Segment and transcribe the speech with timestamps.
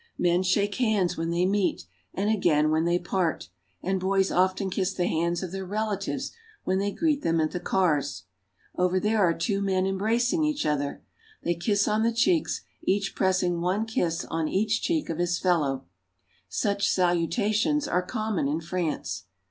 [0.17, 3.49] Men shake hands when they meet, and again when they part,
[3.83, 6.31] and boys often kiss the hands of their relatives
[6.63, 8.23] when they greet them at the cars.
[8.75, 11.03] Over there are two men embrac ing each other.
[11.43, 15.85] They kiss on the cheeks, each pressing one kiss on each cheek of his fellow.
[16.49, 19.25] Such salutations are common in France.